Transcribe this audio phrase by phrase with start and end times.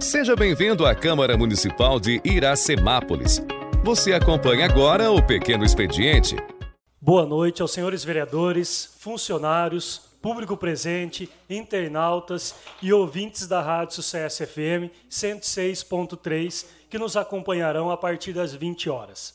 [0.00, 3.42] Seja bem-vindo à Câmara Municipal de Iracemápolis.
[3.84, 6.36] Você acompanha agora o Pequeno Expediente.
[6.98, 14.88] Boa noite aos senhores vereadores, funcionários, público presente, internautas e ouvintes da Rádio Sucesso FM
[15.10, 19.34] 106.3 que nos acompanharão a partir das 20 horas.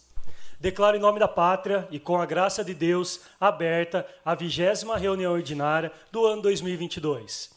[0.60, 5.32] Declaro em nome da pátria e com a graça de Deus aberta a vigésima reunião
[5.34, 7.55] ordinária do ano 2022.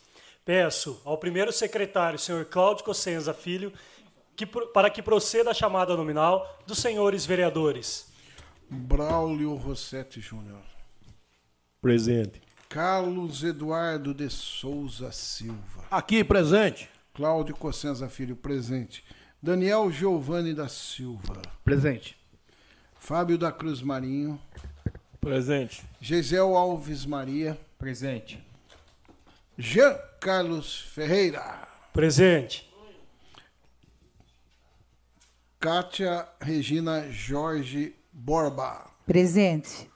[0.49, 3.71] Peço ao primeiro secretário, senhor Cláudio Cossenza Filho,
[4.35, 8.11] que, para que proceda a chamada nominal dos senhores vereadores.
[8.71, 10.63] Braulio Rossetti Júnior.
[11.83, 12.41] Presente.
[12.67, 15.85] Carlos Eduardo de Souza Silva.
[15.91, 16.89] Aqui, presente.
[17.13, 19.05] Cláudio Cossenza Filho, presente.
[19.43, 21.43] Daniel Giovanni da Silva.
[21.63, 22.17] Presente.
[22.99, 24.41] Fábio da Cruz Marinho.
[25.21, 25.85] Presente.
[26.01, 27.61] Gisel Alves Maria.
[27.79, 28.48] Presente.
[29.61, 31.67] Jean Carlos Ferreira.
[31.93, 32.65] Presente.
[35.59, 38.89] Kátia Regina Jorge Borba.
[39.05, 39.91] Presente.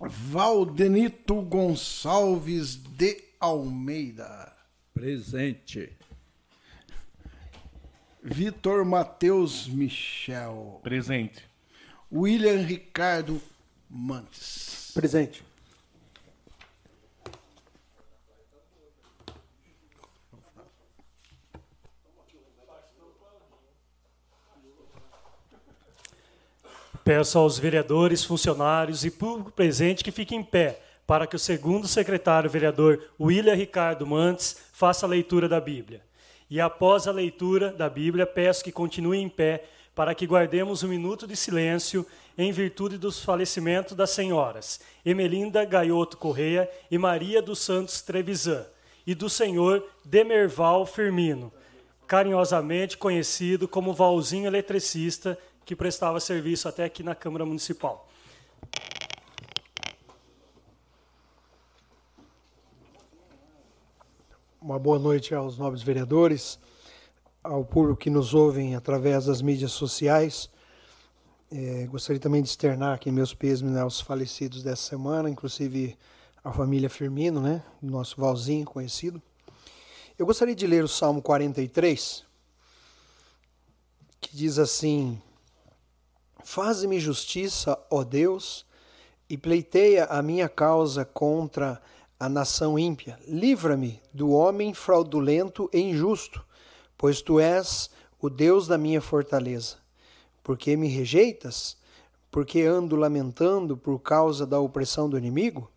[0.00, 4.50] Valdenito Gonçalves de Almeida.
[4.94, 5.94] Presente.
[8.22, 10.80] Vitor Matheus Michel.
[10.82, 11.44] Presente.
[12.10, 13.42] William Ricardo
[13.90, 14.92] Mantes.
[14.94, 15.44] Presente.
[27.06, 31.86] Peço aos vereadores, funcionários e público presente que fiquem em pé para que o segundo
[31.86, 36.02] secretário vereador William Ricardo Mantes faça a leitura da Bíblia.
[36.50, 40.88] E após a leitura da Bíblia, peço que continue em pé para que guardemos um
[40.88, 42.04] minuto de silêncio
[42.36, 48.66] em virtude dos falecimentos das senhoras Emelinda Gaioto Correia e Maria dos Santos Trevisan,
[49.06, 51.52] e do senhor Demerval Firmino,
[52.04, 58.08] carinhosamente conhecido como Valzinho Eletricista, que prestava serviço até aqui na Câmara Municipal.
[64.62, 66.60] Uma boa noite aos nobres vereadores,
[67.42, 70.48] ao público que nos ouvem através das mídias sociais.
[71.50, 75.98] É, gostaria também de externar aqui meus pêsames né, aos falecidos dessa semana, inclusive
[76.44, 79.20] a família Firmino, né, nosso Valzinho conhecido.
[80.16, 82.24] Eu gostaria de ler o Salmo 43,
[84.20, 85.20] que diz assim:
[86.48, 88.64] Faze-me justiça, ó Deus,
[89.28, 91.82] e pleiteia a minha causa contra
[92.20, 93.18] a nação ímpia.
[93.26, 96.46] Livra-me do homem fraudulento e injusto,
[96.96, 97.90] pois tu és
[98.20, 99.78] o Deus da minha fortaleza.
[100.44, 101.76] Porque me rejeitas?
[102.30, 105.68] Porque ando lamentando por causa da opressão do inimigo?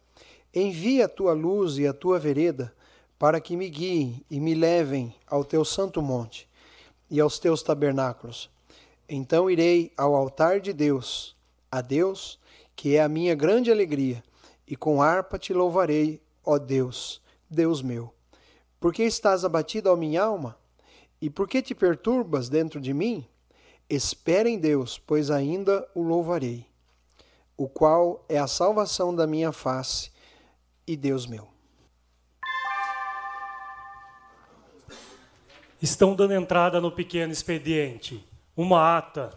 [0.54, 2.72] Envia a tua luz e a tua vereda,
[3.18, 6.48] para que me guiem e me levem ao teu santo monte
[7.10, 8.52] e aos teus tabernáculos.
[9.12, 11.36] Então irei ao altar de Deus,
[11.72, 12.40] a Deus,
[12.76, 14.24] que é a minha grande alegria,
[14.68, 18.14] e com harpa te louvarei, ó Deus, Deus meu.
[18.80, 20.56] Por que estás abatido, ó minha alma?
[21.20, 23.26] E por que te perturbas dentro de mim?
[23.90, 26.68] Espera em Deus, pois ainda o louvarei,
[27.58, 30.12] o qual é a salvação da minha face
[30.86, 31.48] e Deus meu.
[35.82, 38.29] Estão dando entrada no pequeno expediente.
[38.62, 39.32] Uma ata.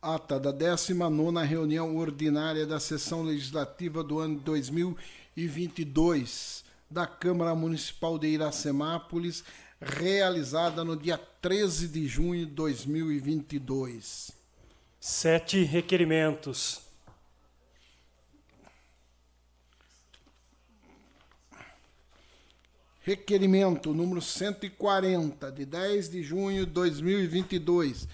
[0.00, 8.28] Ata da 19 reunião ordinária da sessão legislativa do ano 2022 da Câmara Municipal de
[8.28, 9.42] Iracemápolis,
[9.80, 14.30] realizada no dia 13 de junho de 2022.
[15.00, 16.83] Sete requerimentos.
[23.06, 28.08] Requerimento número 140, de 10 de junho de 2022.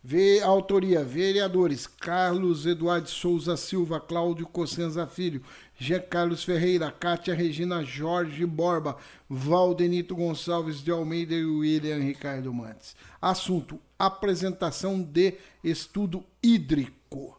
[0.00, 5.42] Vê autoria, vereadores Carlos Eduardo Souza Silva, Cláudio Cossenza Filho,
[5.76, 8.96] Jean Carlos Ferreira, Cátia Regina Jorge Borba,
[9.28, 12.94] Valdenito Gonçalves de Almeida e William Ricardo Mantes.
[13.20, 15.34] Assunto: apresentação de
[15.64, 17.36] estudo hídrico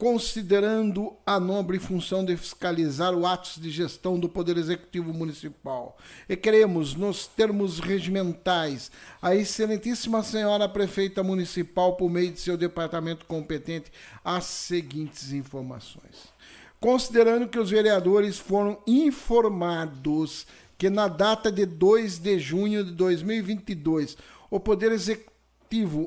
[0.00, 5.98] considerando a nobre função de fiscalizar o atos de gestão do Poder Executivo Municipal.
[6.26, 13.26] E queremos, nos termos regimentais, a excelentíssima senhora prefeita municipal, por meio de seu departamento
[13.26, 13.92] competente,
[14.24, 16.32] as seguintes informações.
[16.80, 20.46] Considerando que os vereadores foram informados
[20.78, 24.16] que na data de 2 de junho de 2022,
[24.50, 25.29] o Poder Executivo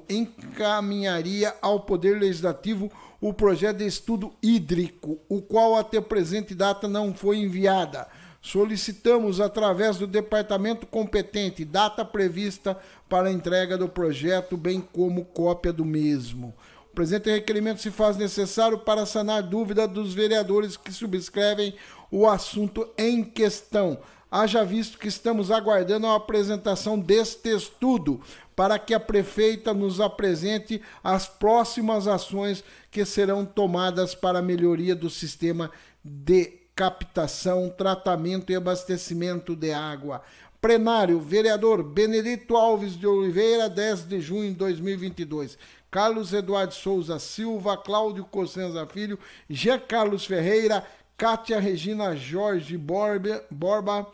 [0.09, 7.13] encaminharia ao Poder Legislativo o projeto de estudo hídrico, o qual até presente data não
[7.13, 8.07] foi enviada.
[8.41, 12.77] solicitamos, através do departamento competente, data prevista
[13.07, 16.53] para a entrega do projeto, bem como cópia do mesmo.
[16.91, 21.73] O presente requerimento se faz necessário para sanar dúvida dos vereadores que subscrevem
[22.11, 23.97] o assunto em questão.
[24.35, 28.19] Haja visto que estamos aguardando a apresentação deste estudo
[28.55, 34.95] para que a prefeita nos apresente as próximas ações que serão tomadas para a melhoria
[34.95, 35.69] do sistema
[36.03, 40.23] de captação, tratamento e abastecimento de água.
[40.59, 45.59] Plenário, vereador Benedito Alves de Oliveira, 10 de junho de 2022.
[45.91, 50.83] Carlos Eduardo Souza Silva, Cláudio Cossenza Filho, Jean Carlos Ferreira,
[51.15, 54.07] Cátia Regina Jorge Borba,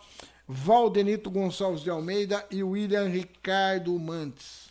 [0.48, 4.70] Valdenito Gonçalves de Almeida e William Ricardo Mantes.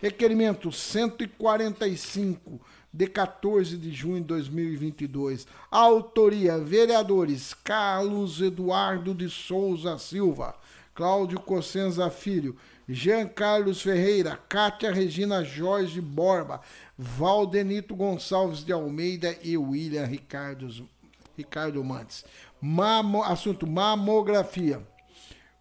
[0.00, 2.60] Requerimento 145
[2.92, 5.46] de 14 de junho de 2022.
[5.70, 10.54] Autoria: vereadores Carlos Eduardo de Souza Silva,
[10.94, 12.56] Cláudio Cossenza Filho,
[12.88, 16.60] Jean Carlos Ferreira, Cátia Regina Jorge Borba,
[16.98, 20.68] Valdenito Gonçalves de Almeida e William Ricardo,
[21.40, 22.24] Ricardo Mantes.
[22.60, 24.82] Mamo, assunto: mamografia.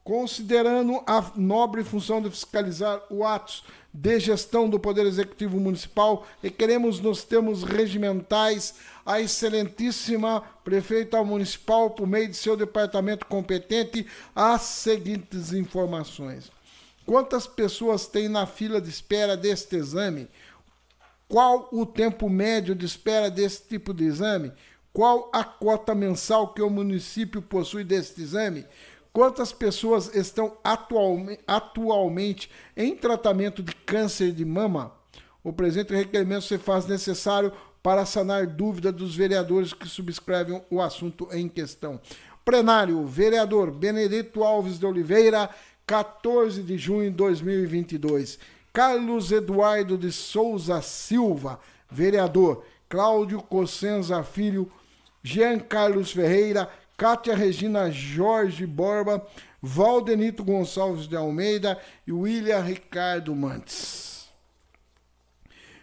[0.04, 7.00] Considerando a nobre função de fiscalizar o atos de gestão do Poder Executivo Municipal, requeremos
[7.00, 14.06] nos termos regimentais a excelentíssima prefeita municipal, por meio de seu departamento competente,
[14.36, 16.52] as seguintes informações.
[17.06, 20.28] Quantas pessoas tem na fila de espera deste exame?
[21.28, 24.52] Qual o tempo médio de espera desse tipo de exame?
[24.92, 28.66] Qual a cota mensal que o município possui deste exame?
[29.14, 34.92] Quantas pessoas estão atualmente, atualmente em tratamento de câncer de mama?
[35.44, 37.52] O presente requerimento se faz necessário
[37.82, 42.00] para sanar dúvida dos vereadores que subscrevem o assunto em questão.
[42.44, 45.50] Plenário, vereador Benedito Alves de Oliveira,
[45.86, 48.38] 14 de junho de 2022.
[48.74, 51.60] Carlos Eduardo de Souza Silva,
[51.90, 52.64] vereador.
[52.90, 54.72] Cláudio Cossenza Filho,
[55.24, 59.24] Jean Carlos Ferreira, Cátia Regina Jorge Borba,
[59.62, 64.28] Valdenito Gonçalves de Almeida e William Ricardo Mantes.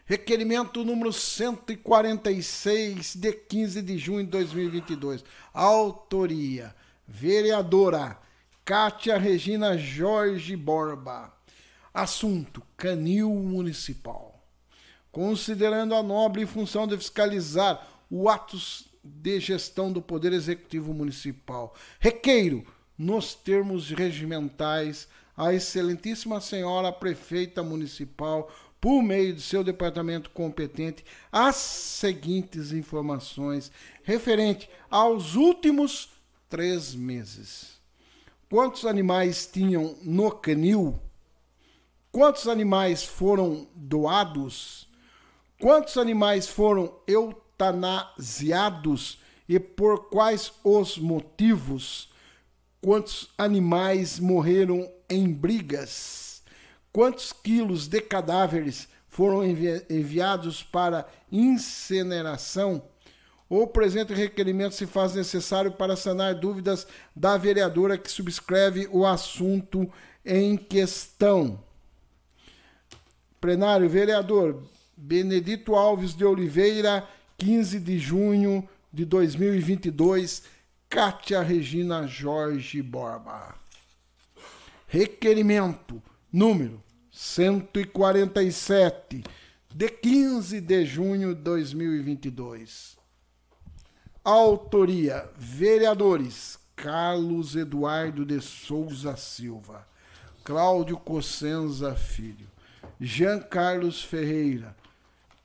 [0.05, 5.25] Requerimento número 146, de 15 de junho de 2022.
[5.53, 6.73] Autoria:
[7.09, 8.19] Vereadora
[8.65, 11.33] Cátia Regina Jorge Borba.
[11.93, 14.41] Assunto: Canil Municipal.
[15.11, 21.75] Considerando a nobre função de fiscalizar o atos de gestão do Poder Executivo Municipal.
[21.99, 22.67] Requeiro,
[22.99, 28.51] nos termos regimentais, a Excelentíssima Senhora Prefeita Municipal,
[28.81, 33.71] por meio de seu departamento competente, as seguintes informações
[34.03, 36.11] referente aos últimos
[36.49, 37.81] três meses.
[38.49, 41.01] Quantos animais tinham no canil?
[42.13, 44.89] Quantos animais foram doados?
[45.61, 47.46] Quantos animais foram eutanasiados?
[47.57, 49.19] Eutanasiados
[49.49, 52.11] e por quais os motivos?
[52.81, 56.43] Quantos animais morreram em brigas?
[56.93, 62.83] Quantos quilos de cadáveres foram envi enviados para incineração?
[63.49, 69.91] O presente requerimento se faz necessário para sanar dúvidas da vereadora que subscreve o assunto
[70.25, 71.63] em questão.
[73.41, 74.65] Plenário, vereador
[74.97, 77.07] Benedito Alves de Oliveira
[77.39, 80.45] 15 de junho de 2022,
[80.89, 83.55] Cátia Regina Jorge Borba.
[84.89, 86.01] Requerimento
[86.33, 89.25] número 147,
[89.75, 92.97] de 15 de junho de 2022.
[94.25, 99.87] Autoria: vereadores Carlos Eduardo de Souza Silva,
[100.45, 102.47] Cláudio Cossenza Filho,
[103.01, 104.75] Jean Carlos Ferreira,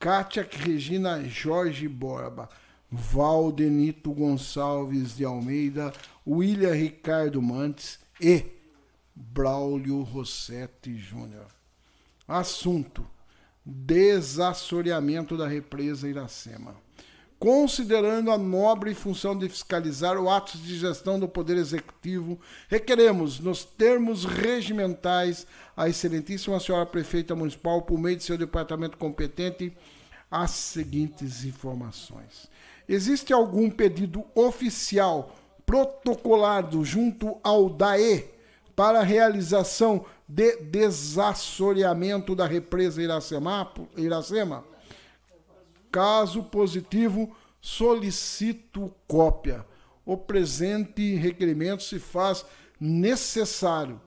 [0.02, 2.50] Kátia Regina Jorge Borba,
[2.92, 5.94] Valdenito Gonçalves de Almeida,
[6.28, 8.44] William Ricardo Mantes e
[9.14, 11.46] Braulio Rossetti Júnior.
[12.28, 13.06] Assunto:
[13.64, 16.76] desassoreamento da represa Iracema
[17.42, 23.66] considerando a nobre função de fiscalizar o atos de gestão do Poder Executivo, requeremos, nos
[23.66, 29.76] termos regimentais, a Excelentíssima Senhora Prefeita Municipal, por meio de seu departamento competente,
[30.30, 32.48] as seguintes informações.
[32.88, 38.24] Existe algum pedido oficial protocolado junto ao DAE
[38.76, 43.02] para a realização de desassoreamento da represa?
[43.02, 44.71] Iracema?
[45.92, 49.66] Caso positivo, solicito cópia.
[50.04, 52.44] o presente requerimento se faz
[52.80, 54.02] necessário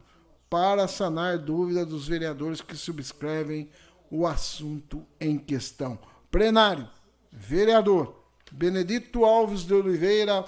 [0.50, 3.68] para sanar dúvidas dos vereadores que subscrevem
[4.10, 5.98] o assunto em questão.
[6.30, 6.88] Plenário,
[7.30, 10.44] vereador Benedito Alves de Oliveira,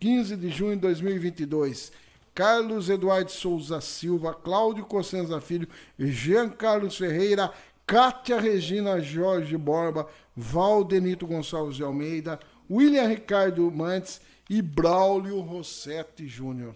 [0.00, 1.92] 15 de junho de 2022.
[2.34, 7.52] Carlos Eduardo Souza Silva, Cláudio Cossenza Filho, Jean Carlos Ferreira,
[7.88, 12.38] Cátia Regina Jorge Borba, Valdenito Gonçalves de Almeida,
[12.70, 16.74] William Ricardo Mantes e Braulio Rossetti Júnior.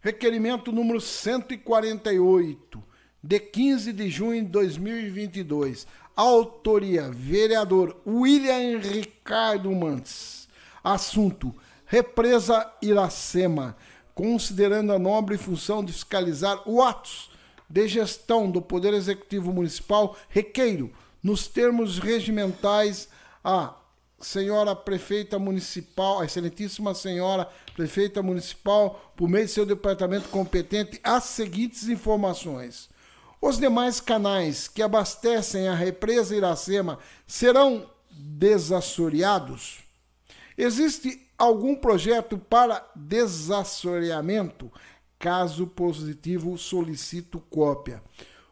[0.00, 2.80] Requerimento número 148,
[3.20, 5.88] de 15 de junho de 2022.
[6.14, 10.48] Autoria: vereador William Ricardo Mantes.
[10.84, 11.52] Assunto:
[11.84, 13.76] Represa Iracema.
[14.14, 17.29] Considerando a nobre função de fiscalizar o atos
[17.70, 23.08] de gestão do Poder Executivo Municipal, requeiro, nos termos regimentais,
[23.44, 23.74] a
[24.20, 31.24] senhora prefeita municipal, a excelentíssima senhora prefeita municipal, por meio de seu departamento competente, as
[31.24, 32.90] seguintes informações.
[33.40, 39.78] Os demais canais que abastecem a represa Iracema serão desassoreados?
[40.58, 44.70] Existe algum projeto para desassoreamento?
[45.20, 48.02] Caso positivo, solicito cópia.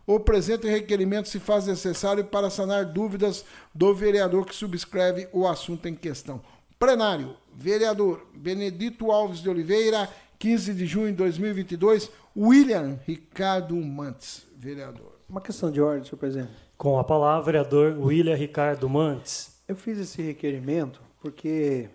[0.07, 3.43] O presente requerimento se faz necessário para sanar dúvidas
[3.75, 6.43] do vereador que subscreve o assunto em questão.
[6.79, 15.19] Plenário, vereador Benedito Alves de Oliveira, 15 de junho de 2022, William Ricardo Mantes, vereador.
[15.27, 16.53] Uma questão de ordem, senhor presidente.
[16.77, 19.59] Com a palavra, vereador William Ricardo Mantes.
[19.67, 21.89] Eu fiz esse requerimento porque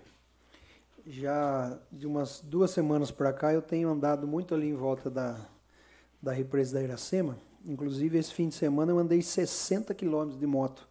[1.05, 5.37] já de umas duas semanas para cá eu tenho andado muito ali em volta da,
[6.21, 10.87] da represa da Iracema Inclusive, esse fim de semana eu andei 60 quilômetros de moto.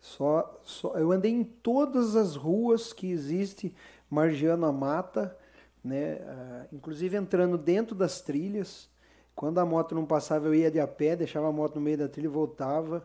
[0.00, 3.74] Só, só, eu andei em todas as ruas que existe,
[4.08, 5.36] margeando a mata,
[5.82, 6.16] né?
[6.16, 8.88] Uh, inclusive entrando dentro das trilhas.
[9.34, 11.98] Quando a moto não passava, eu ia de a pé, deixava a moto no meio
[11.98, 13.04] da trilha e voltava,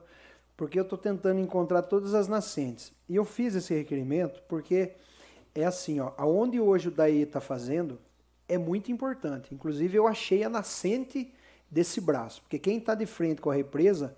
[0.55, 2.93] porque eu estou tentando encontrar todas as nascentes.
[3.07, 4.91] E eu fiz esse requerimento porque
[5.53, 7.99] é assim, ó, aonde hoje o DAE está fazendo
[8.47, 9.53] é muito importante.
[9.53, 11.31] Inclusive, eu achei a nascente
[11.69, 12.41] desse braço.
[12.41, 14.17] Porque quem está de frente com a represa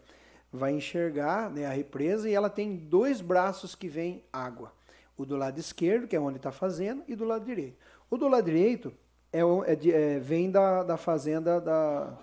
[0.52, 4.72] vai enxergar né, a represa e ela tem dois braços que vem água.
[5.18, 7.78] O do lado esquerdo, que é onde está fazendo, e do lado direito.
[8.10, 8.94] O do lado direito
[9.32, 12.18] é, é, é vem da, da fazenda da,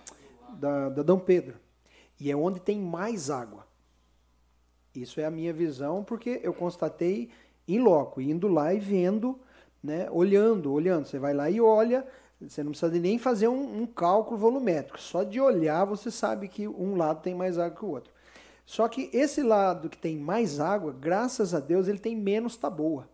[0.54, 1.56] da, da Dom Pedro.
[2.18, 3.66] E é onde tem mais água.
[4.94, 7.30] Isso é a minha visão, porque eu constatei
[7.68, 9.38] em loco, indo lá e vendo,
[9.82, 11.06] né, olhando, olhando.
[11.06, 12.06] Você vai lá e olha,
[12.40, 14.98] você não precisa nem fazer um, um, cálculo volumétrico.
[14.98, 18.12] Só de olhar você sabe que um lado tem mais água que o outro.
[18.64, 23.08] Só que esse lado que tem mais água, graças a Deus, ele tem menos taboa.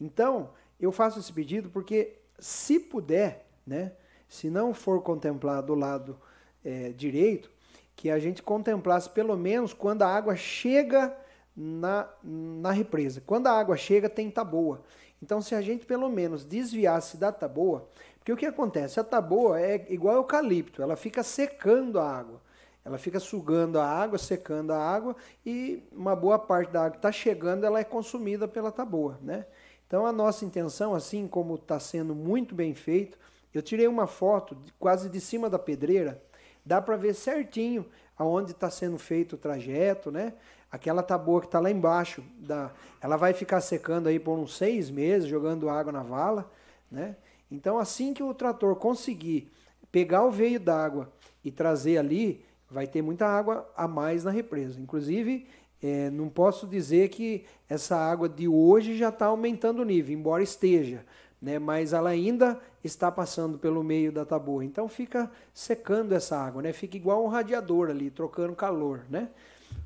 [0.00, 3.92] Então, eu faço esse pedido porque, se puder, né,
[4.28, 6.18] se não for contemplado o lado
[6.64, 7.50] é, direito,
[7.96, 11.16] que a gente contemplasse pelo menos quando a água chega
[11.60, 13.20] na, na represa.
[13.26, 14.80] Quando a água chega, tem taboa.
[15.20, 17.88] Então, se a gente pelo menos desviasse da taboa,
[18.18, 19.00] porque o que acontece?
[19.00, 22.40] A taboa é igual eucalipto, ela fica secando a água.
[22.84, 26.98] Ela fica sugando a água, secando a água e uma boa parte da água que
[26.98, 29.44] está chegando ela é consumida pela taboa, né?
[29.86, 33.18] Então a nossa intenção, assim como está sendo muito bem feito,
[33.52, 36.22] eu tirei uma foto de, quase de cima da pedreira,
[36.64, 37.84] dá para ver certinho
[38.16, 40.32] aonde está sendo feito o trajeto, né?
[40.70, 42.70] Aquela taboa que está lá embaixo, da,
[43.00, 46.50] ela vai ficar secando aí por uns seis meses, jogando água na vala,
[46.90, 47.16] né?
[47.50, 49.50] Então, assim que o trator conseguir
[49.90, 51.10] pegar o veio d'água
[51.42, 54.78] e trazer ali, vai ter muita água a mais na represa.
[54.78, 55.46] Inclusive,
[55.82, 60.42] é, não posso dizer que essa água de hoje já está aumentando o nível, embora
[60.42, 61.04] esteja,
[61.40, 61.58] né?
[61.58, 64.64] mas ela ainda está passando pelo meio da taboa.
[64.64, 66.72] Então fica secando essa água, né?
[66.72, 69.04] fica igual um radiador ali, trocando calor.
[69.08, 69.28] Né?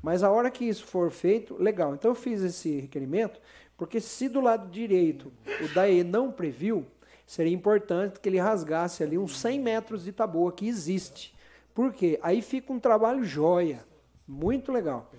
[0.01, 1.93] Mas a hora que isso for feito, legal.
[1.93, 3.39] Então eu fiz esse requerimento,
[3.77, 6.85] porque se do lado direito o DAE não previu,
[7.25, 11.33] seria importante que ele rasgasse ali uns 100 metros de taboa que existe.
[11.73, 12.19] Por quê?
[12.21, 13.83] Aí fica um trabalho joia,
[14.27, 15.11] muito legal.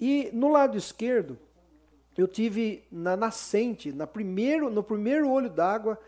[0.00, 1.38] E no lado esquerdo,
[2.16, 5.98] eu tive na nascente, na primeiro, no primeiro olho d'água,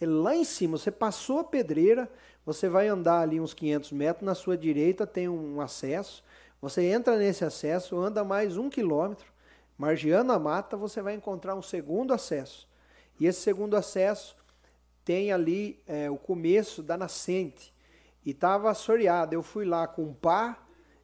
[0.00, 2.08] é lá em cima, você passou a pedreira,
[2.46, 6.22] você vai andar ali uns 500 metros, na sua direita tem um acesso,
[6.60, 9.32] você entra nesse acesso, anda mais um quilômetro,
[9.76, 12.68] margeando a mata, você vai encontrar um segundo acesso.
[13.20, 14.36] E esse segundo acesso
[15.04, 17.72] tem ali é, o começo da nascente.
[18.26, 19.34] E estava assoreado.
[19.34, 20.58] Eu fui lá com pá,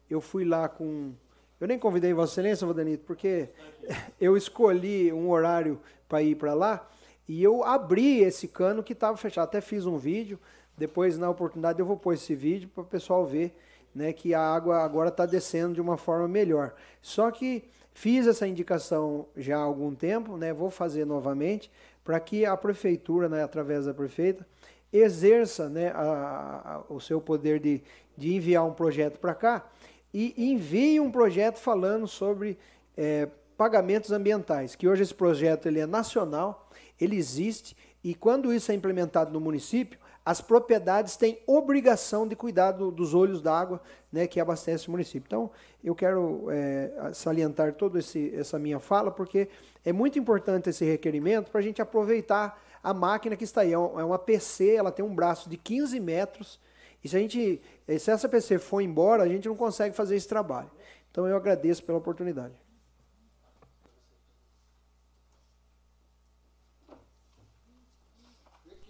[0.09, 1.13] eu fui lá com.
[1.59, 3.49] Eu nem convidei Vossa Excelência, Valdanito, porque
[4.19, 6.87] eu escolhi um horário para ir para lá.
[7.27, 9.45] E eu abri esse cano que estava fechado.
[9.45, 10.37] Até fiz um vídeo.
[10.77, 13.57] Depois, na oportunidade, eu vou pôr esse vídeo para o pessoal ver
[13.95, 16.73] né, que a água agora está descendo de uma forma melhor.
[17.01, 21.71] Só que fiz essa indicação já há algum tempo, né, vou fazer novamente,
[22.03, 24.45] para que a prefeitura, né, através da prefeita,
[24.91, 27.81] exerça né, a, a, o seu poder de,
[28.17, 29.65] de enviar um projeto para cá
[30.13, 32.57] e envie um projeto falando sobre
[32.95, 38.71] é, pagamentos ambientais, que hoje esse projeto ele é nacional, ele existe, e quando isso
[38.71, 43.79] é implementado no município, as propriedades têm obrigação de cuidar do, dos olhos d'água
[44.11, 45.27] né, que abastece o município.
[45.27, 45.51] Então,
[45.83, 49.47] eu quero é, salientar toda essa minha fala, porque
[49.85, 53.71] é muito importante esse requerimento para a gente aproveitar a máquina que está aí.
[53.71, 56.59] É, é uma PC, ela tem um braço de 15 metros,
[57.03, 57.61] e se, a gente,
[57.99, 60.71] se essa PC for embora, a gente não consegue fazer esse trabalho.
[61.11, 62.64] Então, eu agradeço pela oportunidade.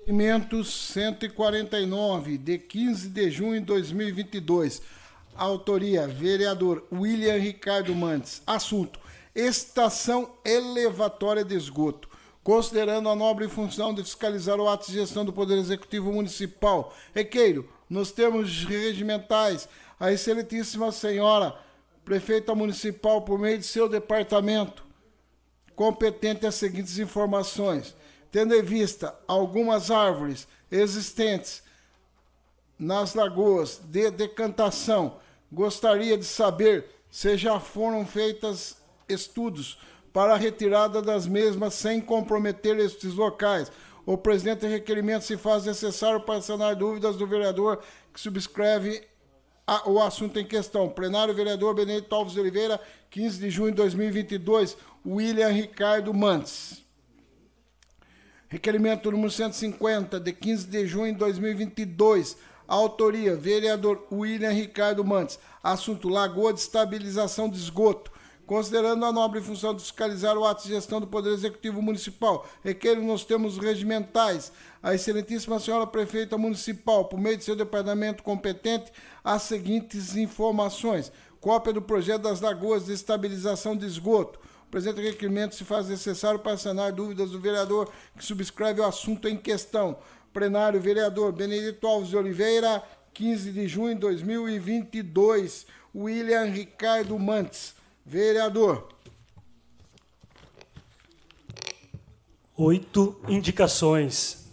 [0.05, 4.79] Requerimento 149, de 15 de junho de 2022.
[5.35, 8.39] Autoria: vereador William Ricardo Mantes.
[8.45, 8.99] Assunto:
[9.33, 12.07] estação elevatória de esgoto.
[12.43, 16.95] Considerando a nobre função de fiscalizar o ato de gestão do Poder Executivo Municipal.
[17.11, 19.67] Requeiro, nos termos regimentais,
[19.99, 21.55] a excelentíssima senhora
[22.03, 24.85] prefeita municipal, por meio de seu departamento,
[25.75, 27.95] competente as seguintes informações
[28.35, 31.63] tendo em vista algumas árvores existentes
[32.77, 38.75] nas lagoas de decantação, gostaria de saber se já foram feitos
[39.07, 39.79] estudos
[40.11, 43.71] para a retirada das mesmas sem comprometer estes locais.
[44.05, 47.81] O presidente requerimento se faz necessário para sanar dúvidas do vereador
[48.13, 49.01] que subscreve
[49.65, 50.89] a, o assunto em questão.
[50.89, 54.75] Plenário vereador Benedito Alves Oliveira, 15 de junho de 2022,
[55.05, 56.84] William Ricardo Mantes.
[58.55, 62.37] Requerimento número 150, de 15 de junho de 2022.
[62.65, 65.37] Autoria: vereador William Ricardo Mantes.
[65.61, 68.13] Assunto: Lagoa de Estabilização de Esgoto.
[68.45, 72.95] Considerando a nobre função de fiscalizar o ato de gestão do Poder Executivo Municipal, requer
[72.95, 78.89] nos termos regimentais a Excelentíssima Senhora Prefeita Municipal, por meio de seu departamento competente,
[79.21, 85.55] as seguintes informações: cópia do projeto das lagoas de estabilização de esgoto o presente requerimento
[85.55, 89.97] se faz necessário para sanar dúvidas do vereador que subscreve o assunto em questão.
[90.33, 95.65] Plenário, vereador Benedito Alves de Oliveira, 15 de junho de 2022.
[95.95, 97.73] William Ricardo Mantes,
[98.05, 98.89] vereador.
[102.57, 104.44] Oito indicações.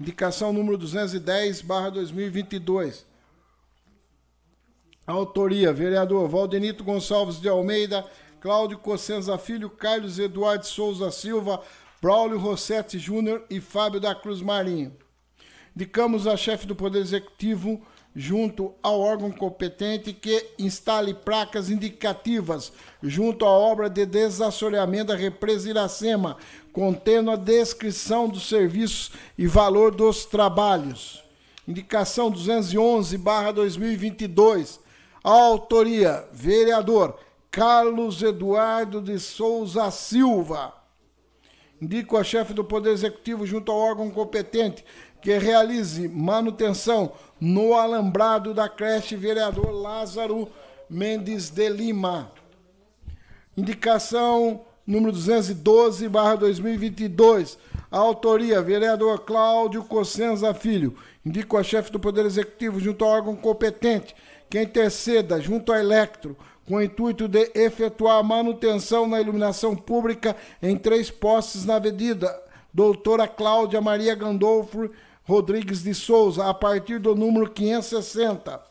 [0.00, 3.04] Indicação número 210, barra 2022.
[5.04, 8.06] Autoria, vereador Valdenito Gonçalves de Almeida,
[8.40, 11.60] Cláudio Cossenza Filho, Carlos Eduardo Souza Silva,
[12.00, 14.96] Braulio Rossetti Júnior e Fábio da Cruz Marinho.
[15.74, 17.82] Indicamos a chefe do Poder Executivo,
[18.14, 25.70] junto ao órgão competente, que instale placas indicativas junto à obra de desassoreamento da represa
[25.70, 26.36] Iracema,
[26.78, 31.24] contendo a descrição dos serviços e valor dos trabalhos.
[31.66, 34.78] Indicação 211/2022.
[35.24, 37.18] Autoria: vereador
[37.50, 40.72] Carlos Eduardo de Souza Silva.
[41.82, 44.84] Indico a chefe do Poder Executivo junto ao órgão competente
[45.20, 47.10] que realize manutenção
[47.40, 50.48] no alambrado da creche vereador Lázaro
[50.88, 52.30] Mendes de Lima.
[53.56, 57.58] Indicação número 212, barra 2022.
[57.90, 60.96] A autoria, vereador Cláudio Cossenza Filho.
[61.24, 64.16] Indico a chefe do Poder Executivo junto ao órgão competente
[64.48, 66.34] que interceda junto à Electro
[66.66, 72.34] com o intuito de efetuar a manutenção na iluminação pública em três postes na avenida
[72.72, 74.90] Doutora Cláudia Maria Gandolfo
[75.24, 78.62] Rodrigues de Souza, a partir do número 560.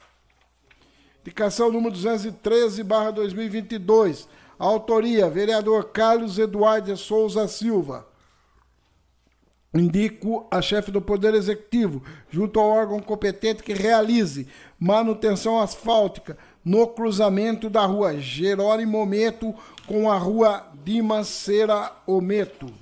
[1.21, 8.07] Indicação número 213, barra 2022 Autoria: vereador Carlos Eduardo Souza Silva.
[9.73, 14.47] Indico a chefe do Poder Executivo, junto ao órgão competente que realize
[14.79, 19.53] manutenção asfáltica no cruzamento da rua Jerônimo Ometo
[19.85, 22.73] com a rua Dimas Cera Ometo.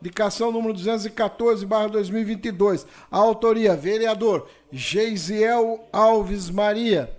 [0.00, 2.86] Indicação número 214, barra 2022.
[3.10, 7.17] A autoria, vereador Geisiel Alves Maria.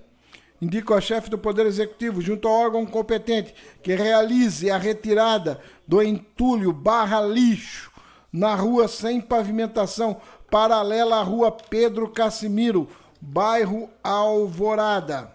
[0.62, 6.02] Indico a chefe do Poder Executivo, junto ao órgão competente, que realize a retirada do
[6.02, 7.90] entulho barra lixo
[8.32, 10.20] na rua sem pavimentação,
[10.52, 12.90] paralela à rua Pedro Cassimiro,
[13.22, 15.34] bairro Alvorada.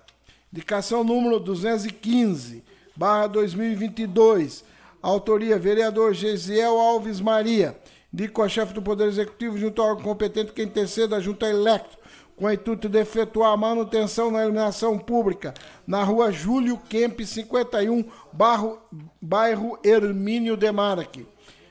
[0.52, 2.62] Indicação número 215,
[2.94, 4.62] barra 2022.
[5.02, 7.76] Autoria, vereador Gesiel Alves Maria.
[8.12, 11.98] Indico a chefe do Poder Executivo junto ao órgão competente que interceda a Junta Electro
[12.36, 15.54] com o intuito de efetuar a manutenção na iluminação pública
[15.86, 18.78] na rua Júlio Kemp 51, bairro,
[19.20, 21.26] bairro Hermínio Demarque.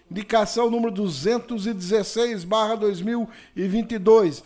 [0.09, 4.43] Indicação número 216, barra 2022.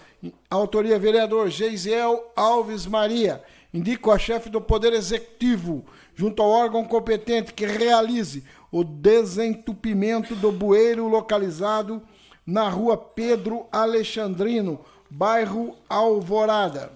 [0.49, 3.43] Autoria vereador Geisiel Alves Maria.
[3.73, 10.51] Indico a chefe do Poder Executivo, junto ao órgão competente, que realize o desentupimento do
[10.51, 12.01] bueiro localizado
[12.45, 16.91] na rua Pedro Alexandrino, bairro Alvorada.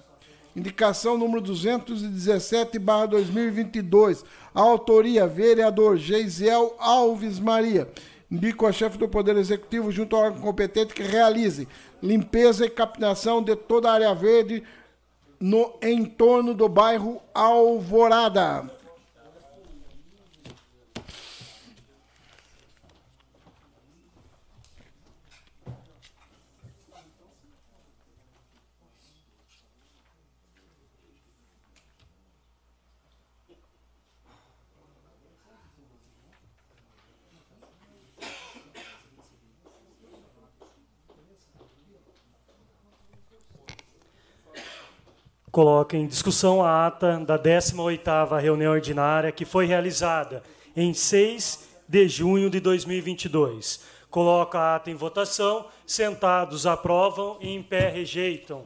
[0.56, 4.26] Indicação número 217, barra 2022.
[4.54, 7.88] Autoria, vereador Geisiel Alves Maria.
[8.30, 11.68] Indico a chefe do Poder Executivo, junto ao órgão competente, que realize
[12.02, 14.64] limpeza e captação de toda a área verde
[15.40, 18.70] no entorno do bairro Alvorada.
[45.52, 50.42] Coloca em discussão a ata da 18ª reunião ordinária que foi realizada
[50.74, 53.82] em 6 de junho de 2022.
[54.10, 58.66] Coloca a ata em votação, sentados aprovam e em pé rejeitam.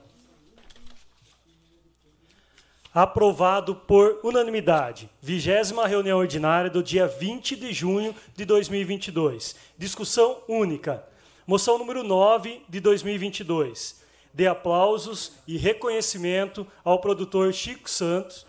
[2.93, 5.09] Aprovado por unanimidade.
[5.19, 9.55] Vigésima reunião ordinária do dia 20 de junho de 2022.
[9.75, 11.03] Discussão única.
[11.47, 14.04] Moção número 9 de 2022
[14.35, 18.45] de aplausos e reconhecimento ao produtor Chico Santos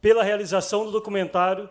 [0.00, 1.68] pela realização do documentário,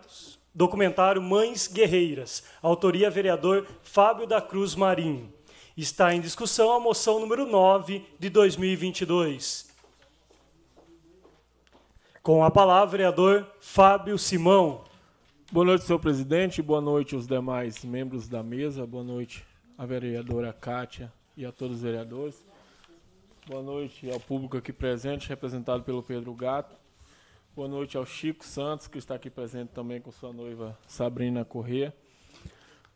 [0.54, 5.32] documentário Mães Guerreiras, autoria vereador Fábio da Cruz Marinho.
[5.74, 9.72] Está em discussão a moção número 9 de 2022.
[12.22, 14.84] Com a palavra, vereador Fábio Simão.
[15.50, 16.60] Boa noite, senhor presidente.
[16.60, 18.86] Boa noite, os demais membros da mesa.
[18.86, 19.42] Boa noite,
[19.78, 22.44] a vereadora Kátia e a todos os vereadores.
[23.46, 26.74] Boa noite ao público aqui presente, representado pelo Pedro Gato.
[27.54, 31.94] Boa noite ao Chico Santos, que está aqui presente também com sua noiva Sabrina Corrêa.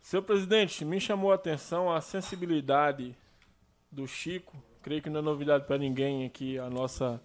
[0.01, 3.15] Senhor presidente, me chamou a atenção a sensibilidade
[3.93, 4.57] do Chico.
[4.81, 7.21] Creio que não é novidade para ninguém aqui a nossa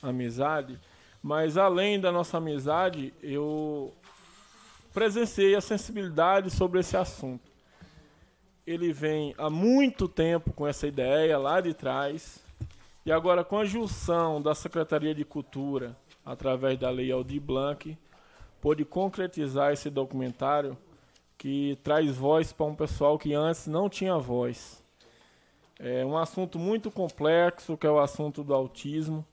[0.00, 0.78] amizade,
[1.20, 3.92] mas além da nossa amizade, eu
[4.94, 7.50] presenciei a sensibilidade sobre esse assunto.
[8.64, 12.46] Ele vem há muito tempo com essa ideia lá de trás,
[13.08, 17.96] e agora, com a junção da Secretaria de Cultura, através da Lei Aldir Blanc,
[18.60, 20.76] pôde concretizar esse documentário
[21.38, 24.84] que traz voz para um pessoal que antes não tinha voz.
[25.78, 29.24] É um assunto muito complexo, que é o assunto do autismo.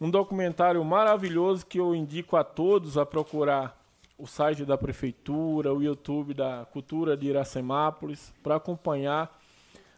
[0.00, 3.84] Um documentário maravilhoso que eu indico a todos a procurar
[4.16, 9.36] o site da prefeitura, o YouTube da Cultura de Iracemápolis, para acompanhar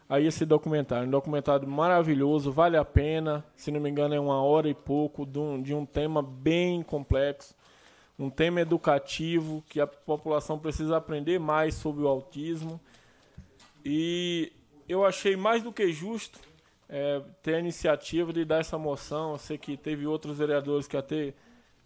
[0.09, 1.07] aí esse documentário.
[1.07, 3.43] Um documentário maravilhoso, vale a pena.
[3.55, 6.81] Se não me engano, é uma hora e pouco de um, de um tema bem
[6.81, 7.55] complexo.
[8.17, 12.79] Um tema educativo que a população precisa aprender mais sobre o autismo.
[13.85, 14.51] E
[14.87, 16.39] eu achei mais do que justo
[16.89, 19.33] é, ter a iniciativa de dar essa moção.
[19.33, 21.33] Eu sei que teve outros vereadores que até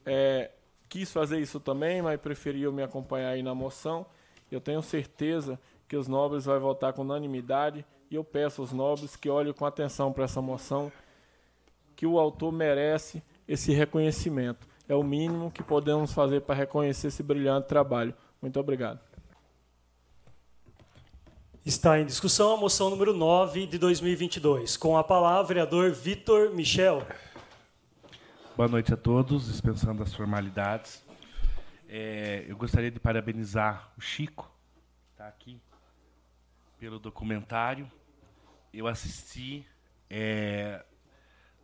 [0.05, 0.51] é,
[0.87, 4.05] quis fazer isso também, mas preferiu me acompanhar aí na moção.
[4.49, 9.15] Eu tenho certeza que os nobres vão votar com unanimidade e eu peço aos nobres
[9.15, 10.91] que olhem com atenção para essa moção,
[11.95, 14.67] que o autor merece esse reconhecimento.
[14.87, 18.13] É o mínimo que podemos fazer para reconhecer esse brilhante trabalho.
[18.41, 18.99] Muito obrigado.
[21.65, 24.75] Está em discussão a moção número 9 de 2022.
[24.75, 27.07] Com a palavra, vereador Vitor Michel.
[28.57, 31.01] Boa noite a todos, dispensando as formalidades.
[31.87, 34.51] É, eu gostaria de parabenizar o Chico,
[35.13, 35.61] está aqui,
[36.77, 37.89] pelo documentário
[38.73, 39.65] eu assisti.
[40.09, 40.83] É,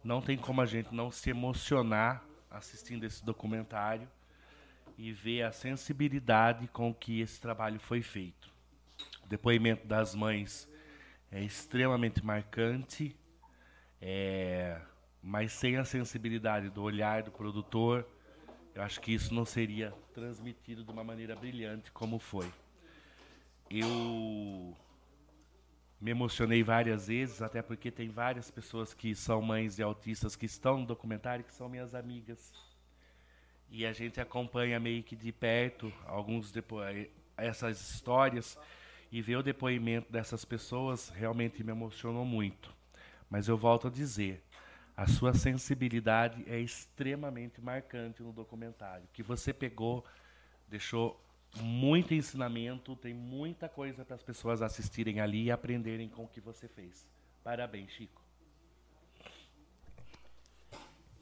[0.03, 4.07] não tem como a gente não se emocionar assistindo esse documentário
[4.97, 8.49] e ver a sensibilidade com que esse trabalho foi feito.
[9.23, 10.67] O depoimento das mães
[11.31, 13.15] é extremamente marcante,
[14.01, 14.79] é,
[15.21, 18.07] mas sem a sensibilidade do olhar do produtor,
[18.73, 22.49] eu acho que isso não seria transmitido de uma maneira brilhante como foi.
[23.69, 24.75] Eu
[25.99, 30.45] me emocionei várias vezes, até porque tem várias pessoas que são mães de autistas que
[30.45, 32.53] estão no documentário, que são minhas amigas.
[33.69, 36.53] E a gente acompanha meio que de perto alguns
[37.35, 38.57] essas histórias
[39.11, 42.73] e ver o depoimento dessas pessoas realmente me emocionou muito.
[43.29, 44.43] Mas eu volto a dizer,
[44.95, 49.07] a sua sensibilidade é extremamente marcante no documentário.
[49.13, 50.05] Que você pegou,
[50.67, 51.19] deixou
[51.61, 56.41] muito ensinamento, tem muita coisa para as pessoas assistirem ali e aprenderem com o que
[56.41, 57.07] você fez.
[57.43, 58.21] Parabéns, Chico.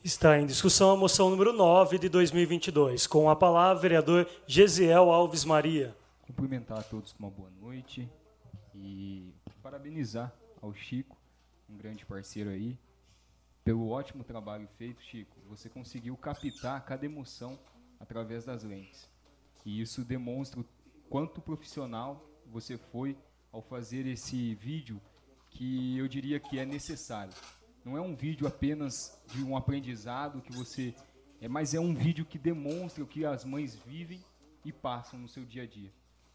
[0.04, 3.08] Está em discussão a moção número 9 de 2022.
[3.08, 5.96] Com a palavra, vereador Gesiel Alves Maria.
[6.22, 8.08] Cumprimentar a todos com uma boa noite
[8.76, 11.18] e parabenizar ao Chico,
[11.68, 12.78] um grande parceiro aí,
[13.64, 15.36] pelo ótimo trabalho feito, Chico.
[15.50, 17.58] Você conseguiu captar cada emoção
[18.00, 19.10] através das lentes.
[19.66, 20.66] E isso demonstra o
[21.10, 23.18] quanto profissional você foi
[23.52, 25.02] ao fazer esse vídeo
[25.50, 27.34] que eu diria que é necessário.
[27.84, 30.94] Não é um vídeo apenas de um aprendizado que você
[31.42, 34.24] é, mas é um vídeo que demonstra o que as mães vivem
[34.64, 35.92] e passam no seu dia a dia.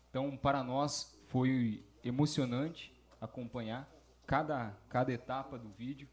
[0.09, 3.89] Então, para nós foi emocionante acompanhar
[4.27, 6.09] cada cada etapa do vídeo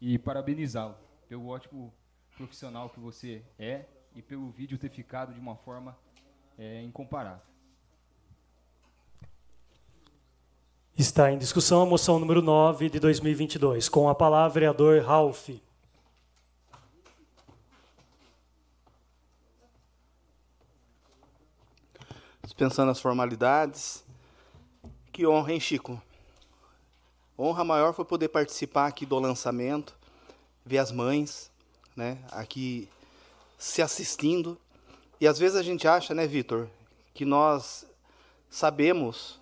[0.00, 0.96] e parabenizá-lo
[1.28, 1.92] pelo ótimo
[2.36, 5.96] profissional que você é e pelo vídeo ter ficado de uma forma
[6.58, 7.46] é incomparável.
[10.96, 13.88] Está em discussão a moção número 9 de 2022.
[13.88, 15.50] Com a palavra, vereador Ralph.
[22.42, 24.04] Dispensando as formalidades.
[25.12, 26.02] Que honra, hein, Chico?
[27.38, 29.96] Honra maior foi poder participar aqui do lançamento,
[30.66, 31.52] ver as mães,
[31.94, 32.88] né, aqui
[33.56, 34.58] se assistindo
[35.20, 36.68] e às vezes a gente acha, né, Vitor,
[37.12, 37.86] que nós
[38.48, 39.40] sabemos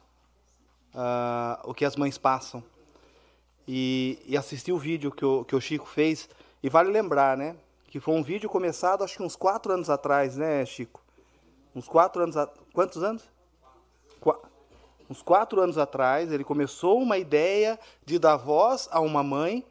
[0.94, 2.62] uh, o que as mães passam.
[3.68, 6.28] E, e assistir o vídeo que o, que o Chico fez,
[6.62, 7.56] e vale lembrar, né,
[7.88, 11.02] que foi um vídeo começado acho que uns quatro anos atrás, né, Chico?
[11.74, 12.36] Uns quatro anos.
[12.36, 12.46] A...
[12.72, 13.28] Quantos anos?
[15.08, 19.64] Uns quatro anos atrás, ele começou uma ideia de dar voz a uma mãe,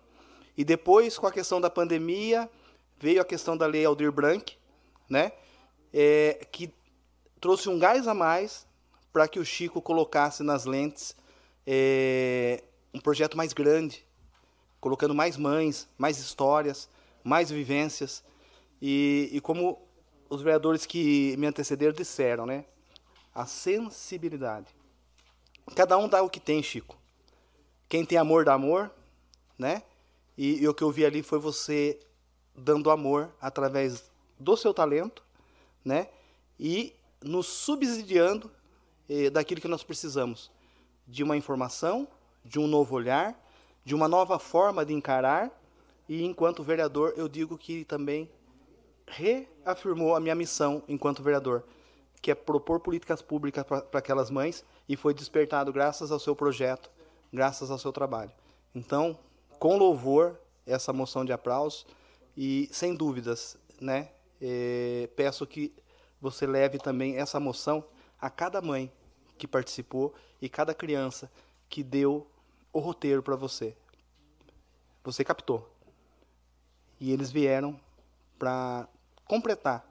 [0.57, 2.49] e depois, com a questão da pandemia,
[2.97, 4.57] veio a questão da lei Aldir Blanc,
[5.09, 5.33] né?
[5.97, 6.73] É, que
[7.39, 8.67] trouxe um gás a mais
[9.13, 11.15] para que o Chico colocasse nas lentes
[11.65, 12.61] é,
[12.93, 14.05] um projeto mais grande,
[14.81, 16.89] colocando mais mães, mais histórias,
[17.23, 18.21] mais vivências.
[18.81, 19.81] E, e como
[20.29, 22.65] os vereadores que me antecederam disseram, né?
[23.33, 24.67] A sensibilidade.
[25.77, 26.97] Cada um dá o que tem, Chico.
[27.87, 28.91] Quem tem amor dá amor,
[29.57, 29.81] né?
[30.37, 31.97] E, e o que eu vi ali foi você
[32.53, 34.03] dando amor através
[34.37, 35.23] do seu talento
[35.85, 36.09] né?
[36.59, 36.93] E
[37.23, 38.51] nos subsidiando
[39.07, 40.51] eh, daquilo que nós precisamos,
[41.07, 42.07] de uma informação,
[42.43, 43.39] de um novo olhar,
[43.83, 45.51] de uma nova forma de encarar.
[46.09, 48.29] E enquanto vereador, eu digo que também
[49.07, 51.63] reafirmou a minha missão enquanto vereador,
[52.21, 56.89] que é propor políticas públicas para aquelas mães e foi despertado graças ao seu projeto,
[57.31, 58.31] graças ao seu trabalho.
[58.73, 59.17] Então,
[59.59, 61.85] com louvor, essa moção de aplauso
[62.35, 64.09] e sem dúvidas, né,
[64.41, 65.73] é, peço que
[66.19, 67.85] você leve também essa moção
[68.19, 68.91] a cada mãe
[69.37, 71.31] que participou e cada criança
[71.69, 72.27] que deu
[72.71, 73.75] o roteiro para você.
[75.03, 75.69] Você captou.
[76.99, 77.79] E eles vieram
[78.39, 78.87] para
[79.25, 79.85] completar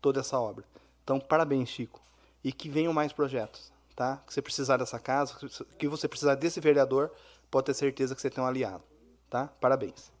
[0.00, 0.64] toda essa obra.
[1.02, 2.00] Então, parabéns, Chico.
[2.42, 4.18] E que venham mais projetos, tá?
[4.26, 5.34] Que você precisar dessa casa,
[5.78, 7.10] que você precisar desse vereador,
[7.50, 8.84] pode ter certeza que você tem um aliado,
[9.30, 9.48] tá?
[9.60, 10.12] Parabéns.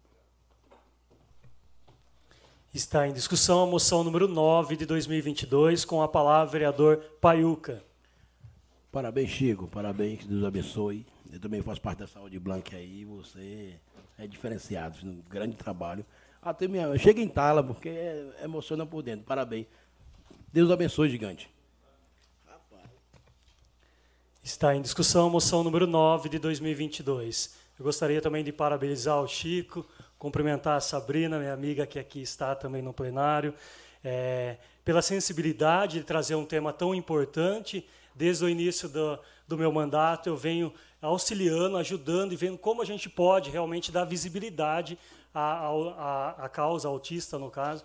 [2.74, 7.80] Está em discussão a moção número 9 de 2022, com a palavra vereador Paiuca.
[8.90, 9.68] Parabéns, Chico.
[9.68, 11.06] Parabéns, que Deus abençoe.
[11.32, 13.04] Eu também faço parte da Saúde Blanca aí.
[13.04, 13.78] Você
[14.18, 16.04] é diferenciado, um grande trabalho.
[16.42, 19.24] Até minha, chega em tala, porque é, emociona por dentro.
[19.24, 19.68] Parabéns.
[20.52, 21.48] Deus abençoe, gigante.
[24.42, 27.54] Está em discussão a moção número 9 de 2022.
[27.78, 29.86] Eu gostaria também de parabenizar o Chico,
[30.24, 33.52] cumprimentar a Sabrina, minha amiga que aqui está também no plenário,
[34.02, 37.86] é, pela sensibilidade de trazer um tema tão importante.
[38.14, 42.86] Desde o início do, do meu mandato, eu venho auxiliando, ajudando e vendo como a
[42.86, 44.98] gente pode realmente dar visibilidade
[45.34, 47.84] à, à, à causa autista, no caso,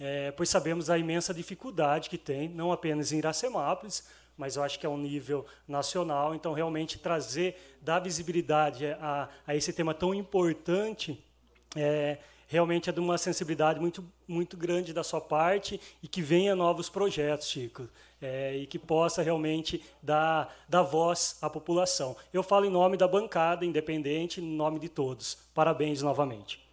[0.00, 4.76] é, pois sabemos a imensa dificuldade que tem, não apenas em Iracemápolis, mas eu acho
[4.80, 6.34] que é um nível nacional.
[6.34, 11.24] Então, realmente trazer, dar visibilidade a, a esse tema tão importante
[11.74, 16.54] é, realmente é de uma sensibilidade muito, muito grande da sua parte e que venha
[16.54, 17.88] novos projetos, Chico,
[18.22, 22.16] é, e que possa realmente dar, dar voz à população.
[22.32, 25.38] Eu falo em nome da bancada independente, em nome de todos.
[25.54, 26.64] Parabéns novamente.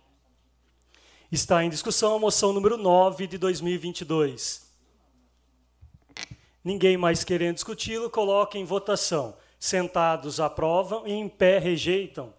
[1.31, 4.71] Está em discussão a moção número 9 de 2022.
[6.63, 9.35] Ninguém mais querendo discuti-lo, coloque em votação.
[9.59, 12.33] Sentados aprovam e em pé rejeitam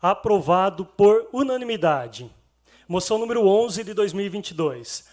[0.00, 2.30] aprovado por unanimidade.
[2.88, 5.06] Moção número 11 de 2022.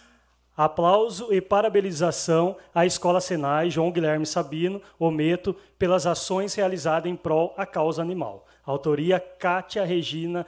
[0.55, 7.53] Aplauso e parabenização à Escola Senai João Guilherme Sabino Ometo pelas ações realizadas em prol
[7.57, 8.45] à causa animal.
[8.65, 10.45] Autoria Cátia Regina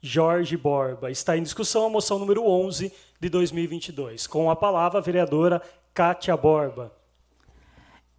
[0.00, 1.10] Jorge Borba.
[1.10, 4.26] Está em discussão a moção número 11 de 2022.
[4.26, 5.62] Com a palavra a vereadora
[5.94, 6.92] Cátia Borba.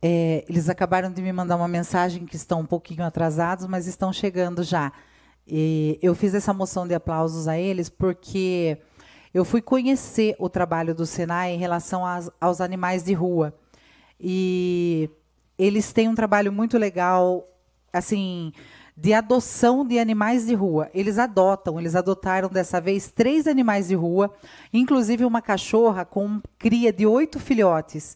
[0.02, 4.14] É, eles acabaram de me mandar uma mensagem que estão um pouquinho atrasados, mas estão
[4.14, 4.94] chegando já.
[5.52, 8.78] E eu fiz essa moção de aplausos a eles porque
[9.34, 13.54] eu fui conhecer o trabalho do Senai em relação às, aos animais de rua.
[14.20, 15.10] E
[15.58, 17.48] eles têm um trabalho muito legal,
[17.92, 18.54] assim,
[18.96, 20.90] de adoção de animais de rua.
[20.94, 24.32] Eles adotam, eles adotaram dessa vez três animais de rua,
[24.72, 28.16] inclusive uma cachorra com cria de oito filhotes.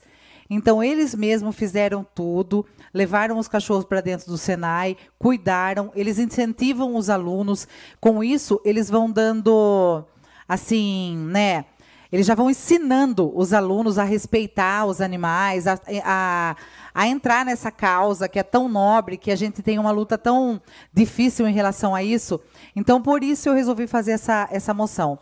[0.56, 2.64] Então, eles mesmos fizeram tudo,
[2.94, 7.68] levaram os cachorros para dentro do Senai, cuidaram, eles incentivam os alunos.
[8.00, 10.06] Com isso, eles vão dando,
[10.48, 11.66] assim, né?
[12.12, 16.56] Eles já vão ensinando os alunos a respeitar os animais, a, a,
[16.94, 20.62] a, entrar nessa causa que é tão nobre, que a gente tem uma luta tão
[20.94, 22.40] difícil em relação a isso.
[22.76, 25.18] Então, por isso, eu resolvi fazer essa, essa moção.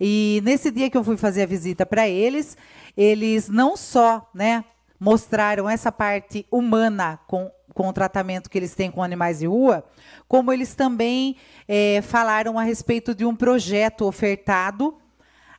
[0.00, 2.56] E nesse dia que eu fui fazer a visita para eles,
[2.96, 4.64] eles não só né,
[5.02, 9.84] mostraram essa parte humana com, com o tratamento que eles têm com animais de rua,
[10.28, 11.34] como eles também
[11.66, 14.96] é, falaram a respeito de um projeto ofertado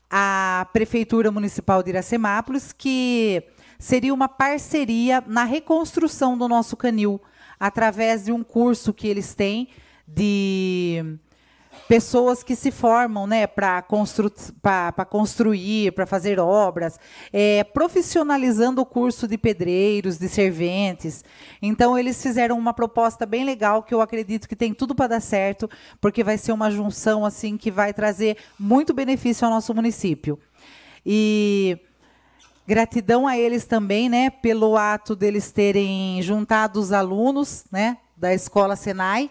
[0.09, 3.43] à Prefeitura Municipal de Iracemápolis, que
[3.77, 7.19] seria uma parceria na reconstrução do nosso canil,
[7.59, 9.67] através de um curso que eles têm
[10.07, 11.02] de
[11.93, 14.31] pessoas que se formam né, para constru
[15.11, 16.99] construir, para fazer obras,
[17.31, 21.23] é, profissionalizando o curso de pedreiros, de serventes.
[21.61, 25.19] Então, eles fizeram uma proposta bem legal que eu acredito que tem tudo para dar
[25.19, 25.69] certo,
[26.01, 30.39] porque vai ser uma junção assim que vai trazer muito benefício ao nosso município.
[31.05, 31.77] E
[32.65, 38.75] gratidão a eles também, né, pelo ato deles terem juntado os alunos, né, da escola
[38.75, 39.29] Senai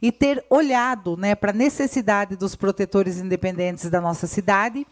[0.00, 4.86] e ter olhado né, para a necessidade dos protetores independentes da nossa cidade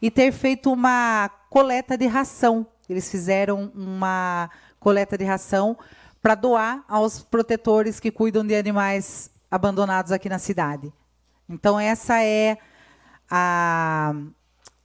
[0.00, 2.66] e ter feito uma coleta de ração.
[2.88, 4.50] Eles fizeram uma
[4.80, 5.76] coleta de ração
[6.22, 10.92] para doar aos protetores que cuidam de animais abandonados aqui na cidade.
[11.48, 12.56] Então, essa é
[13.30, 14.14] a,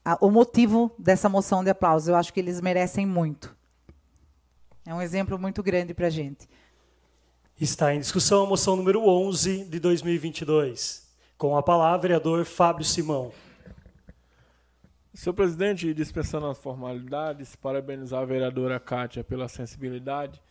[0.04, 2.12] a, o motivo dessa moção de aplauso.
[2.12, 3.56] Eu acho que eles merecem muito.
[4.86, 6.48] É um exemplo muito grande para a gente.
[7.60, 11.06] Está em discussão a moção número 11 de 2022.
[11.38, 13.34] Com a palavra, vereador Fábio Simão.
[15.14, 20.42] Senhor presidente, dispensando as formalidades, parabenizar a vereadora Kátia pela sensibilidade.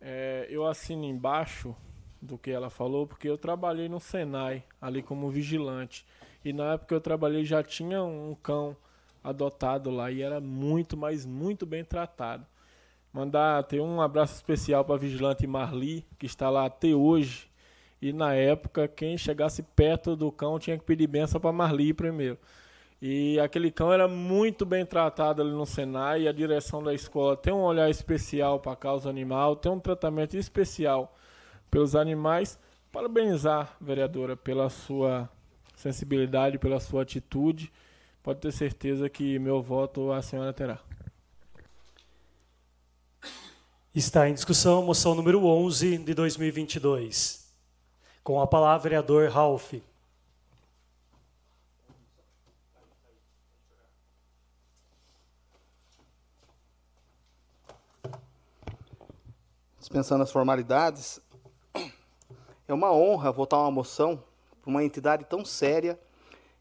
[0.00, 1.76] É, eu assino embaixo
[2.20, 6.04] do que ela falou, porque eu trabalhei no Senai, ali como vigilante.
[6.44, 8.76] E na época que eu trabalhei já tinha um cão
[9.22, 12.44] adotado lá e era muito, mas muito bem tratado.
[13.12, 17.48] Mandar ter um abraço especial para a vigilante Marli, que está lá até hoje.
[18.00, 22.38] E na época, quem chegasse perto do cão tinha que pedir benção para Marli primeiro.
[23.00, 27.36] E aquele cão era muito bem tratado ali no Senai e a direção da escola
[27.36, 31.16] tem um olhar especial para a causa animal, tem um tratamento especial
[31.70, 32.58] pelos animais.
[32.90, 35.28] Parabenizar, vereadora, pela sua
[35.76, 37.72] sensibilidade, pela sua atitude.
[38.22, 40.87] Pode ter certeza que meu voto a senhora terá.
[43.94, 47.48] Está em discussão a moção número 11 de 2022.
[48.22, 49.74] Com a palavra, vereador Ralph.
[59.80, 61.18] Dispensando as formalidades,
[62.68, 64.22] é uma honra votar uma moção
[64.60, 65.98] para uma entidade tão séria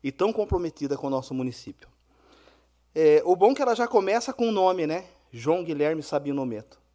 [0.02, 1.90] e tão comprometida com o nosso município.
[2.96, 5.10] É, o bom é que ela já começa com o nome, né?
[5.30, 6.87] João Guilherme Sabino Meto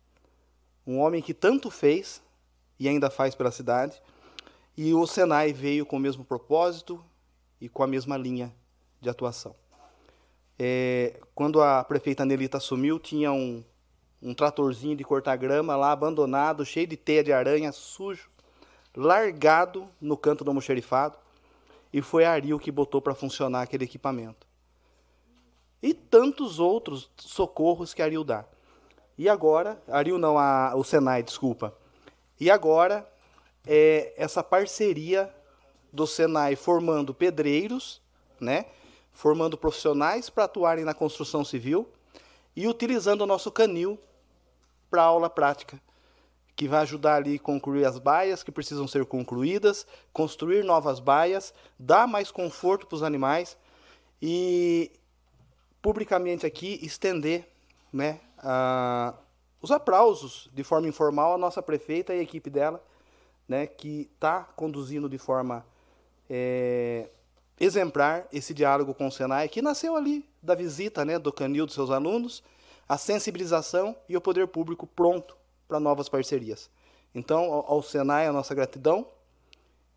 [0.87, 2.22] um homem que tanto fez
[2.78, 4.03] e ainda faz pela cidade,
[4.76, 7.03] e o Senai veio com o mesmo propósito
[7.61, 8.53] e com a mesma linha
[9.01, 9.55] de atuação.
[10.59, 13.64] É, quando a prefeita Nelita assumiu, tinha um,
[14.20, 18.30] um tratorzinho de cortar grama lá abandonado, cheio de teia de aranha, sujo,
[18.97, 21.18] largado no canto do almoxerifado.
[21.93, 24.47] e foi a Ariel que botou para funcionar aquele equipamento.
[25.83, 28.45] E tantos outros socorros que a Ariel dá.
[29.17, 31.75] E agora, a Ariel não, a, o Senai, desculpa.
[32.41, 33.09] E agora,
[33.67, 35.33] é essa parceria
[35.93, 38.01] do Senai formando pedreiros,
[38.41, 38.67] né?
[39.13, 41.89] formando profissionais para atuarem na construção civil
[42.57, 43.99] e utilizando o nosso canil
[44.91, 45.81] para aula prática,
[46.57, 51.55] que vai ajudar ali a concluir as baias que precisam ser concluídas, construir novas baias,
[51.79, 53.57] dar mais conforto para os animais
[54.21, 54.91] e
[55.81, 57.49] publicamente aqui estender
[57.93, 59.14] né, a,
[59.61, 62.82] os aplausos de forma informal à nossa prefeita e à equipe dela,
[63.49, 65.64] né, que está conduzindo de forma
[66.28, 67.09] é,
[67.61, 71.74] exemplar esse diálogo com o Senai, que nasceu ali da visita né, do canil dos
[71.74, 72.43] seus alunos,
[72.88, 75.36] a sensibilização e o poder público pronto
[75.68, 76.70] para novas parcerias.
[77.14, 79.07] Então, ao, ao Senai, a nossa gratidão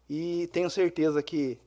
[0.10, 1.58] e tenho certeza que,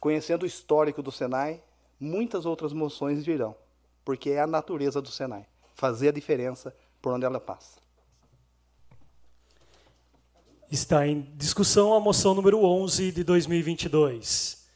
[0.00, 1.62] conhecendo o histórico do Senai,
[1.98, 3.54] muitas outras moções virão,
[4.04, 5.46] porque é a natureza do Senai,
[5.80, 7.80] fazer a diferença por onde ela passa.
[10.70, 14.68] Está em discussão a moção número 11 de 2022.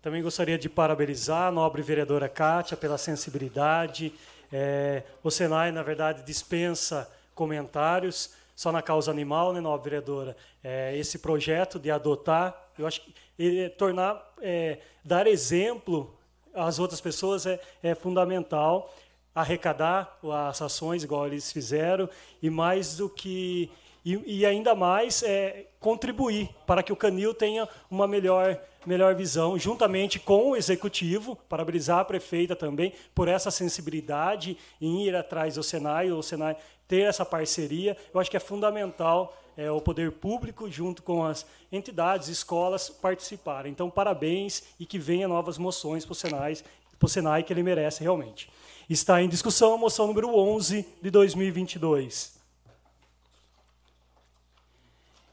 [0.00, 4.12] Também gostaria de parabenizar a nobre vereadora Kátia pela sensibilidade.
[4.52, 10.36] É, o Senai, na verdade, dispensa comentários só na causa animal, né, nobre vereadora?
[10.62, 16.16] É, esse projeto de adotar, eu acho que ele, tornar, é, dar exemplo
[16.54, 18.94] às outras pessoas é, é fundamental.
[19.34, 20.18] Arrecadar
[20.48, 22.08] as ações, igual eles fizeram,
[22.42, 23.70] e mais do que
[24.04, 29.58] e, e, ainda mais é, contribuir para que o Canil tenha uma melhor, melhor visão,
[29.58, 35.62] juntamente com o executivo, parabenizar a prefeita também por essa sensibilidade em ir atrás do
[35.62, 36.54] Senai, o Senai
[36.86, 37.96] ter essa parceria.
[38.12, 43.72] Eu acho que é fundamental é, o poder público, junto com as entidades, escolas, participarem.
[43.72, 46.56] Então, parabéns e que venha novas moções para o Senai,
[46.98, 48.50] para o Senai que ele merece realmente.
[48.88, 52.34] Está em discussão a moção número 11 de 2022.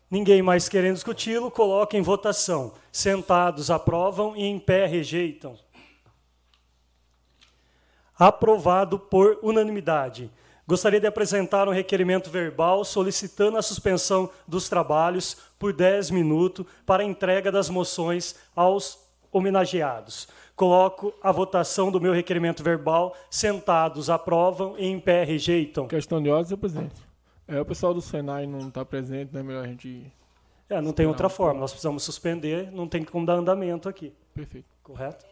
[0.10, 2.74] Ninguém mais querendo discuti-lo, coloca em votação.
[2.92, 5.58] Sentados aprovam e em pé rejeitam.
[8.18, 10.30] Aprovado por unanimidade.
[10.68, 17.04] Gostaria de apresentar um requerimento verbal solicitando a suspensão dos trabalhos por 10 minutos para
[17.04, 19.00] a entrega das moções aos
[19.32, 20.28] homenageados.
[20.62, 23.16] Coloco a votação do meu requerimento verbal.
[23.32, 25.88] Sentados aprovam e em pé rejeitam.
[25.88, 27.02] Questão de ordem, senhor presidente.
[27.48, 29.42] É, o pessoal do Senai não está presente, né?
[29.42, 30.14] Melhor a gente.
[30.70, 31.60] É, não tem outra forma.
[31.60, 34.14] Nós precisamos suspender, não tem como dar andamento aqui.
[34.36, 34.68] Perfeito.
[34.84, 35.26] Correto?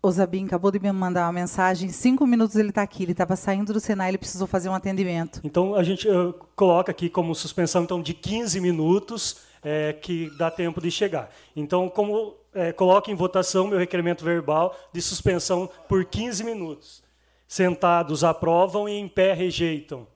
[0.00, 1.88] O Zabim acabou de me mandar uma mensagem.
[1.88, 3.02] Cinco minutos ele está aqui.
[3.02, 5.40] Ele estava saindo do Senai, ele precisou fazer um atendimento.
[5.42, 10.52] Então a gente uh, coloca aqui como suspensão então de 15 minutos, é, que dá
[10.52, 11.30] tempo de chegar.
[11.56, 12.72] Então, como é,
[13.10, 17.02] em votação meu requerimento verbal de suspensão por 15 minutos.
[17.48, 20.06] Sentados aprovam e em pé rejeitam.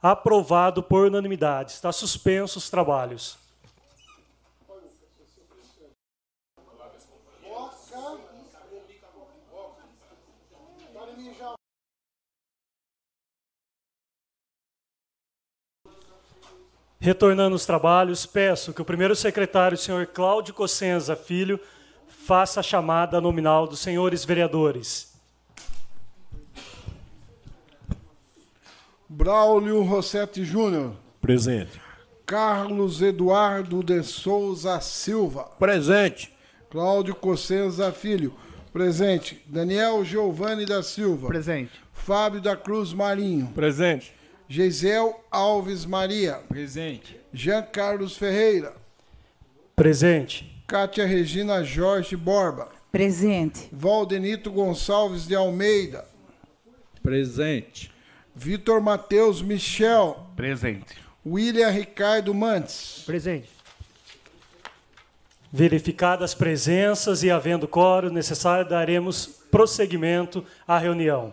[0.00, 1.72] Aprovado por unanimidade.
[1.72, 3.38] Está suspenso os trabalhos.
[16.98, 21.60] Retornando os trabalhos, peço que o primeiro secretário, o senhor Cláudio Cossenza Filho,
[22.08, 25.12] faça a chamada nominal dos senhores vereadores.
[29.08, 30.94] Braulio Rossetti Júnior.
[31.20, 31.80] Presente.
[32.24, 35.44] Carlos Eduardo de Souza Silva.
[35.58, 36.32] Presente.
[36.70, 38.34] Cláudio Cossenza Filho.
[38.72, 39.44] Presente.
[39.46, 41.28] Daniel Giovanni da Silva.
[41.28, 41.72] Presente.
[41.92, 43.48] Fábio da Cruz Marinho.
[43.54, 44.13] Presente.
[44.48, 46.40] Geisel Alves Maria.
[46.48, 47.18] Presente.
[47.32, 48.74] Jean Carlos Ferreira.
[49.74, 50.62] Presente.
[50.66, 52.68] Cátia Regina Jorge Borba.
[52.92, 53.68] Presente.
[53.72, 56.04] Valdenito Gonçalves de Almeida.
[57.02, 57.90] Presente.
[58.34, 60.26] Vitor Matheus Michel.
[60.36, 60.96] Presente.
[61.26, 63.02] William Ricardo Mantes.
[63.06, 63.48] Presente.
[65.52, 71.32] Verificadas as presenças e havendo coro necessário, daremos prosseguimento à reunião.